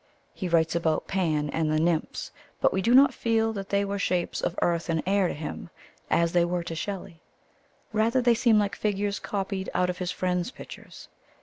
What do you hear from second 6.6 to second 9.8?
to Shelley; rather they seem like figures copied